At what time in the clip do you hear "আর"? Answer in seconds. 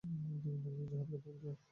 0.03-0.09